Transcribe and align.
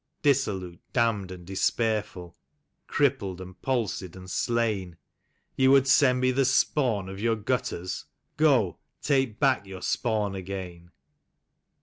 Dissolute, 0.23 0.81
damned 0.93 1.29
and 1.29 1.45
despairful, 1.45 2.35
crippled 2.87 3.39
and 3.39 3.61
palsied 3.61 4.15
and 4.15 4.27
slain, 4.31 4.97
Ye 5.55 5.67
would 5.67 5.87
send 5.87 6.19
me 6.21 6.31
the 6.31 6.43
spawn 6.43 7.07
of 7.07 7.19
your 7.19 7.35
gutters— 7.35 8.05
Go! 8.37 8.79
take 9.03 9.39
back 9.39 9.67
your 9.67 9.83
spawn 9.83 10.33
again. 10.33 10.89